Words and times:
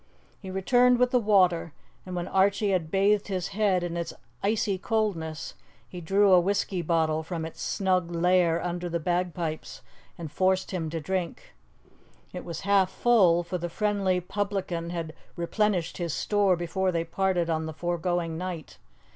He 0.39 0.49
returned 0.49 0.97
with 0.97 1.11
the 1.11 1.19
water, 1.19 1.73
and 2.07 2.15
when 2.15 2.27
Archie 2.27 2.71
had 2.71 2.89
bathed 2.89 3.27
his 3.27 3.49
head 3.49 3.83
in 3.83 3.95
its 3.95 4.13
icy 4.41 4.79
coldness, 4.79 5.53
he 5.87 6.01
drew 6.01 6.31
a 6.31 6.39
whisky 6.39 6.81
bottle 6.81 7.21
from 7.21 7.45
its 7.45 7.61
snug 7.61 8.09
lair 8.09 8.59
under 8.65 8.89
the 8.89 8.99
bagpipes, 8.99 9.83
and 10.17 10.31
forced 10.31 10.71
him 10.71 10.89
to 10.89 10.99
drink. 10.99 11.53
It 12.33 12.43
was 12.43 12.61
half 12.61 12.89
full, 12.89 13.43
for 13.43 13.59
the 13.59 13.69
friendly 13.69 14.19
publican 14.19 14.89
had 14.89 15.13
replenished 15.35 15.97
his 15.99 16.15
store 16.15 16.55
before 16.55 16.91
they 16.91 17.03
parted 17.03 17.47
on 17.51 17.67
the 17.67 17.71
foregoing 17.73 18.39
night. 18.39 18.79